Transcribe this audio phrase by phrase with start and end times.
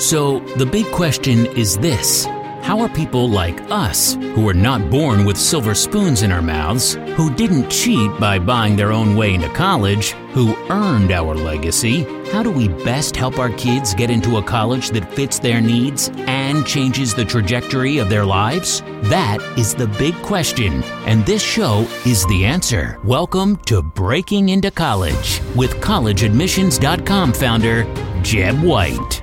[0.00, 2.24] So, the big question is this
[2.62, 6.94] How are people like us, who were not born with silver spoons in our mouths,
[7.16, 12.42] who didn't cheat by buying their own way into college, who earned our legacy, how
[12.42, 16.64] do we best help our kids get into a college that fits their needs and
[16.64, 18.80] changes the trajectory of their lives?
[19.10, 22.98] That is the big question, and this show is the answer.
[23.04, 27.84] Welcome to Breaking into College with collegeadmissions.com founder
[28.22, 29.19] Jeb White.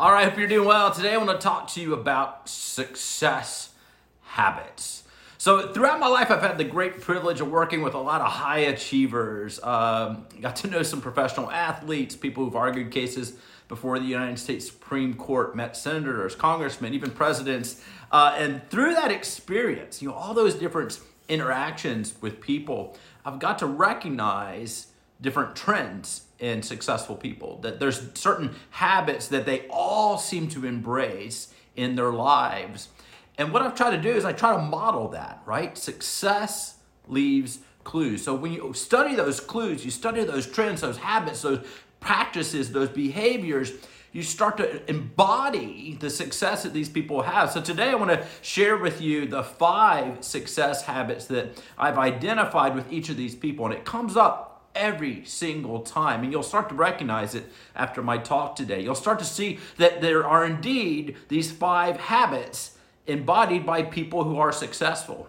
[0.00, 0.90] All right, hope you're doing well.
[0.90, 3.74] Today I want to talk to you about success
[4.22, 5.02] habits.
[5.36, 8.28] So, throughout my life, I've had the great privilege of working with a lot of
[8.28, 9.62] high achievers.
[9.62, 13.34] Um, got to know some professional athletes, people who've argued cases
[13.68, 17.84] before the United States Supreme Court, met senators, congressmen, even presidents.
[18.10, 20.98] Uh, and through that experience, you know, all those different
[21.28, 24.86] interactions with people, I've got to recognize
[25.20, 27.58] different trends in successful people.
[27.62, 32.88] That there's certain habits that they all seem to embrace in their lives.
[33.38, 35.76] And what I've tried to do is I try to model that, right?
[35.76, 38.22] Success leaves clues.
[38.22, 41.66] So when you study those clues, you study those trends, those habits, those
[42.00, 43.72] practices, those behaviors,
[44.12, 47.50] you start to embody the success that these people have.
[47.50, 52.74] So today I want to share with you the five success habits that I've identified
[52.74, 53.66] with each of these people.
[53.66, 54.49] And it comes up
[54.80, 56.24] every single time.
[56.24, 57.44] And you'll start to recognize it
[57.76, 58.82] after my talk today.
[58.82, 64.38] You'll start to see that there are indeed these five habits embodied by people who
[64.38, 65.28] are successful.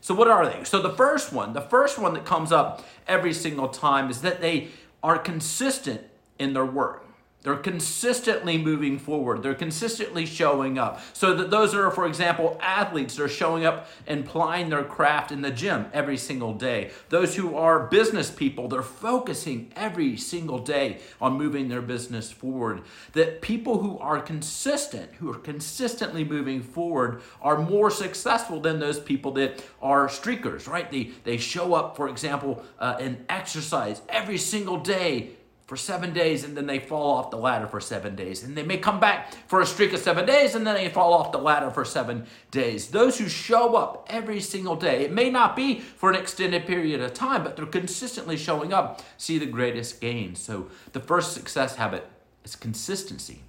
[0.00, 0.62] So, what are they?
[0.64, 4.40] So, the first one, the first one that comes up every single time is that
[4.40, 4.68] they
[5.02, 6.02] are consistent
[6.38, 7.05] in their work.
[7.46, 9.44] They're consistently moving forward.
[9.44, 11.00] They're consistently showing up.
[11.12, 15.42] So that those are, for example, athletes, they're showing up and plying their craft in
[15.42, 16.90] the gym every single day.
[17.08, 22.82] Those who are business people, they're focusing every single day on moving their business forward.
[23.12, 28.98] That people who are consistent, who are consistently moving forward, are more successful than those
[28.98, 30.90] people that are streakers, right?
[30.90, 36.44] They, they show up, for example, uh, and exercise every single day for seven days
[36.44, 38.44] and then they fall off the ladder for seven days.
[38.44, 41.12] And they may come back for a streak of seven days and then they fall
[41.12, 42.88] off the ladder for seven days.
[42.88, 47.00] Those who show up every single day, it may not be for an extended period
[47.00, 50.40] of time, but they're consistently showing up, see the greatest gains.
[50.40, 52.08] So the first success habit
[52.44, 53.40] is consistency.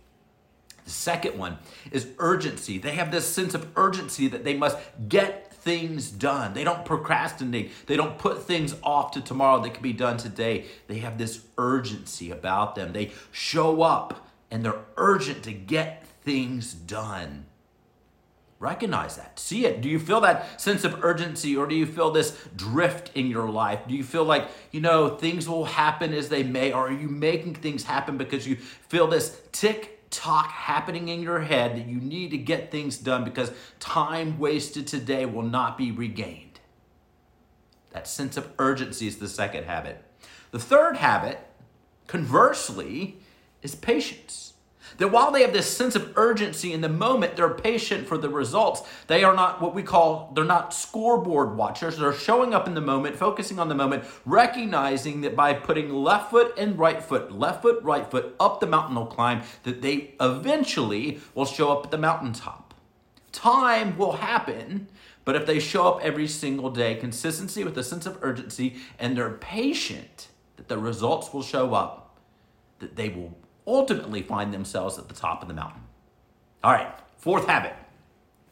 [0.85, 1.57] The second one
[1.91, 2.79] is urgency.
[2.79, 6.53] They have this sense of urgency that they must get things done.
[6.53, 7.72] They don't procrastinate.
[7.88, 10.63] They don't put things off to tomorrow that can be done today.
[10.88, 12.94] They have this urgency about them.
[12.94, 17.47] They show up and they're urgent to get things done.
[18.59, 19.38] Recognize that.
[19.39, 19.81] See it.
[19.81, 23.49] Do you feel that sense of urgency or do you feel this drift in your
[23.49, 23.81] life?
[23.89, 26.72] Do you feel like, you know, things will happen as they may?
[26.72, 31.41] Or are you making things happen because you feel this tick talk happening in your
[31.41, 35.91] head that you need to get things done because time wasted today will not be
[35.91, 36.59] regained.
[37.91, 40.03] That sense of urgency is the second habit.
[40.51, 41.40] The third habit,
[42.07, 43.17] conversely,
[43.62, 44.53] is patience.
[44.98, 48.30] That while they have this sense of urgency in the moment, they're patient for the
[48.30, 48.81] results.
[49.08, 51.98] They are not what we call, they're not scoreboard watchers.
[51.98, 56.31] They're showing up in the moment, focusing on the moment, recognizing that by putting left
[56.31, 60.16] foot and right foot, left foot, right foot up the mountain they'll climb, that they
[60.20, 62.74] eventually will show up at the mountaintop.
[63.31, 64.88] Time will happen,
[65.26, 69.16] but if they show up every single day, consistency with a sense of urgency, and
[69.16, 72.18] they're patient, that the results will show up,
[72.80, 75.81] that they will ultimately find themselves at the top of the mountain.
[76.63, 77.73] All right, fourth habit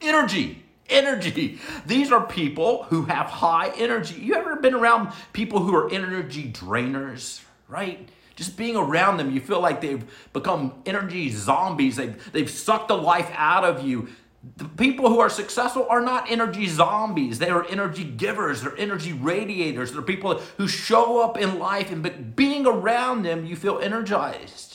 [0.01, 0.63] energy.
[0.87, 1.59] Energy.
[1.87, 4.15] These are people who have high energy.
[4.15, 8.07] You ever been around people who are energy drainers, right?
[8.35, 11.95] Just being around them, you feel like they've become energy zombies.
[11.95, 14.09] They've, they've sucked the life out of you.
[14.57, 17.39] The people who are successful are not energy zombies.
[17.39, 18.61] They are energy givers.
[18.61, 19.91] They're energy radiators.
[19.91, 24.74] They're people who show up in life, and being around them, you feel energized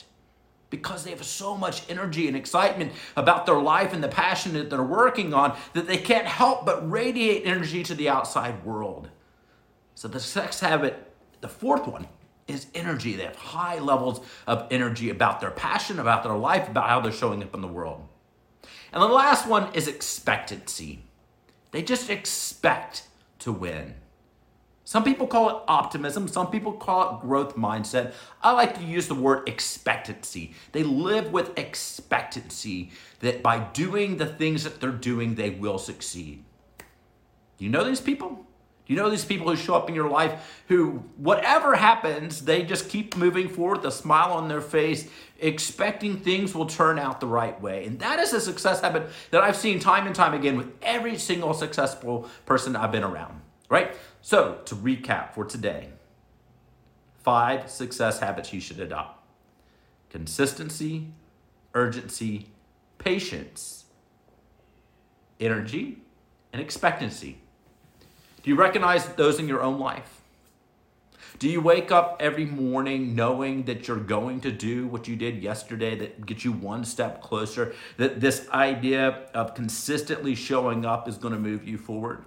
[0.71, 4.71] because they have so much energy and excitement about their life and the passion that
[4.71, 9.09] they're working on that they can't help but radiate energy to the outside world.
[9.93, 12.07] So, the sex habit, the fourth one,
[12.47, 13.15] is energy.
[13.15, 17.11] They have high levels of energy about their passion, about their life, about how they're
[17.11, 18.07] showing up in the world.
[18.91, 21.03] And the last one is expectancy.
[21.71, 23.03] They just expect
[23.39, 23.95] to win.
[24.91, 28.11] Some people call it optimism, some people call it growth mindset.
[28.43, 30.53] I like to use the word expectancy.
[30.73, 32.91] They live with expectancy
[33.21, 36.43] that by doing the things that they're doing, they will succeed.
[37.57, 38.45] Do you know these people?
[38.85, 42.63] Do you know these people who show up in your life who, whatever happens, they
[42.63, 45.09] just keep moving forward, the smile on their face,
[45.39, 47.85] expecting things will turn out the right way?
[47.85, 51.17] And that is a success habit that I've seen time and time again with every
[51.17, 53.39] single successful person I've been around,
[53.71, 53.95] right?
[54.21, 55.89] So, to recap for today
[57.23, 59.23] five success habits you should adopt
[60.09, 61.07] consistency,
[61.73, 62.47] urgency,
[62.97, 63.85] patience,
[65.39, 65.99] energy,
[66.51, 67.37] and expectancy.
[68.43, 70.20] Do you recognize those in your own life?
[71.39, 75.41] Do you wake up every morning knowing that you're going to do what you did
[75.41, 77.73] yesterday that gets you one step closer?
[77.97, 82.25] That this idea of consistently showing up is going to move you forward?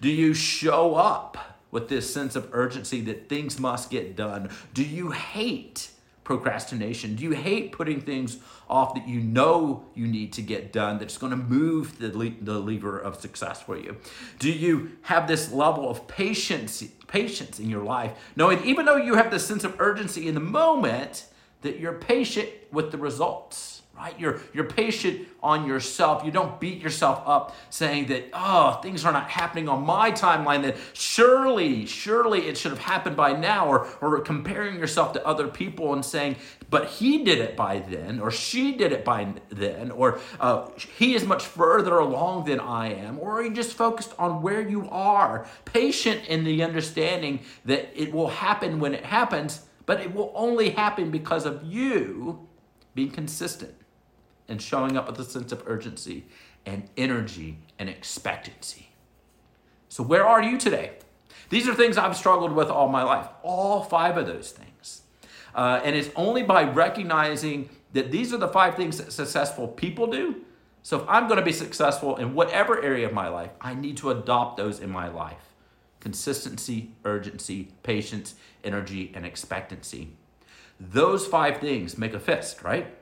[0.00, 4.50] Do you show up with this sense of urgency that things must get done?
[4.74, 5.90] Do you hate
[6.26, 7.14] procrastination?
[7.14, 8.38] Do you hate putting things
[8.68, 12.34] off that you know you need to get done that's going to move the, le-
[12.42, 13.96] the lever of success for you?
[14.40, 19.14] Do you have this level of patience, patience in your life, knowing even though you
[19.14, 21.26] have this sense of urgency in the moment,
[21.62, 23.76] that you're patient with the results?
[23.96, 24.18] right?
[24.18, 26.24] You're, you're patient on yourself.
[26.24, 30.62] You don't beat yourself up saying that, oh, things are not happening on my timeline,
[30.62, 35.48] that surely, surely it should have happened by now, or, or comparing yourself to other
[35.48, 36.36] people and saying,
[36.68, 40.68] but he did it by then, or she did it by then, or uh,
[40.98, 44.60] he is much further along than I am, or are you just focused on where
[44.60, 50.12] you are, patient in the understanding that it will happen when it happens, but it
[50.12, 52.46] will only happen because of you
[52.94, 53.74] being consistent
[54.48, 56.26] and showing up with a sense of urgency
[56.64, 58.88] and energy and expectancy.
[59.88, 60.92] So, where are you today?
[61.48, 65.02] These are things I've struggled with all my life, all five of those things.
[65.54, 70.08] Uh, and it's only by recognizing that these are the five things that successful people
[70.08, 70.42] do.
[70.82, 73.96] So, if I'm going to be successful in whatever area of my life, I need
[73.98, 75.55] to adopt those in my life
[76.06, 80.12] consistency, urgency, patience, energy, and expectancy.
[80.78, 82.94] Those five things make a fist, right?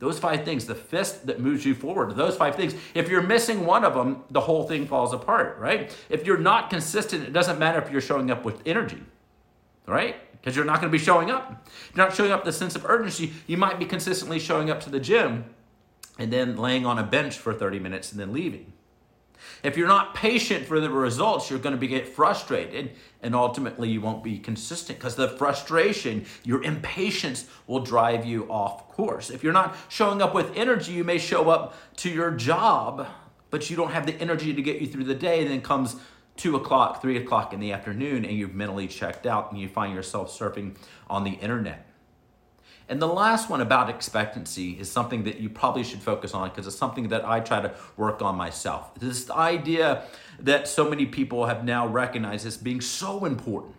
[0.00, 2.74] Those five things, the fist that moves you forward, those five things.
[2.94, 5.96] If you're missing one of them, the whole thing falls apart, right?
[6.08, 9.04] If you're not consistent, it doesn't matter if you're showing up with energy,
[9.86, 10.16] right?
[10.32, 11.64] Because you're not going to be showing up.
[11.94, 13.34] You're not showing up with the sense of urgency.
[13.46, 15.44] You might be consistently showing up to the gym
[16.18, 18.72] and then laying on a bench for 30 minutes and then leaving.
[19.62, 22.92] If you're not patient for the results, you're going to be get frustrated
[23.22, 28.88] and ultimately you won't be consistent because the frustration, your impatience will drive you off
[28.88, 29.30] course.
[29.30, 33.06] If you're not showing up with energy, you may show up to your job,
[33.50, 35.40] but you don't have the energy to get you through the day.
[35.42, 35.96] And then comes
[36.36, 39.94] two o'clock, three o'clock in the afternoon, and you've mentally checked out and you find
[39.94, 40.76] yourself surfing
[41.08, 41.89] on the internet.
[42.90, 46.66] And the last one about expectancy is something that you probably should focus on because
[46.66, 48.92] it's something that I try to work on myself.
[48.96, 50.02] This idea
[50.40, 53.76] that so many people have now recognized as being so important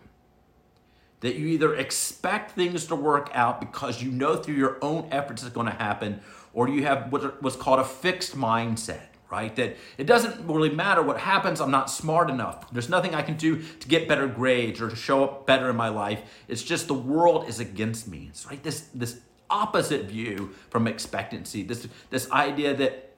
[1.19, 5.43] that you either expect things to work out because you know through your own efforts
[5.43, 6.21] it's going to happen,
[6.53, 9.55] or you have what's called a fixed mindset right?
[9.55, 12.71] That it doesn't really matter what happens, I'm not smart enough.
[12.71, 15.75] There's nothing I can do to get better grades or to show up better in
[15.75, 16.21] my life.
[16.47, 18.27] It's just the world is against me.
[18.29, 19.19] It's right this this
[19.49, 21.63] opposite view from expectancy.
[21.63, 23.11] This this idea that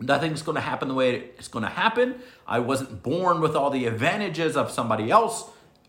[0.00, 2.16] nothing's going to happen the way it's going to happen.
[2.46, 5.44] I wasn't born with all the advantages of somebody else.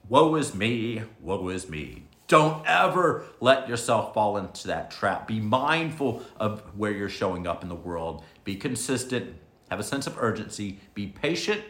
[0.10, 2.04] Woe is me, woe is me.
[2.28, 5.28] Don't ever let yourself fall into that trap.
[5.28, 8.24] Be mindful of where you're showing up in the world.
[8.46, 9.36] Be consistent,
[9.72, 11.64] have a sense of urgency, be patient,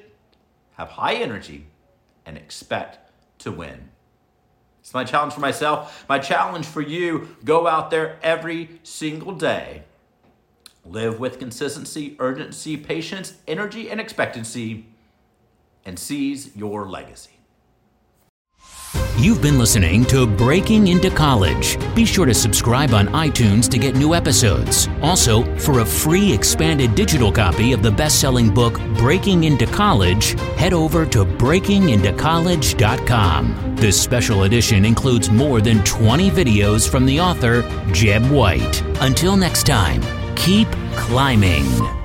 [0.73, 1.67] have high energy,
[2.25, 2.97] and expect
[3.37, 3.89] to win.
[4.79, 6.03] It's my challenge for myself.
[6.09, 9.83] My challenge for you go out there every single day.
[10.83, 14.87] Live with consistency, urgency, patience, energy, and expectancy,
[15.85, 17.40] and seize your legacy.
[19.17, 21.77] You've been listening to Breaking into College.
[21.93, 24.87] Be sure to subscribe on iTunes to get new episodes.
[25.01, 30.39] Also, for a free expanded digital copy of the best selling book Breaking into College,
[30.57, 33.75] head over to breakingintocollege.com.
[33.75, 38.81] This special edition includes more than 20 videos from the author, Jeb White.
[39.01, 40.01] Until next time,
[40.35, 42.00] keep climbing.